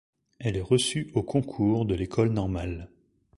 Elle 0.39 0.57
est 0.57 0.61
reçue 0.61 1.11
au 1.13 1.21
concours 1.21 1.85
de 1.85 1.93
l’École 1.93 2.29
normale. 2.29 2.89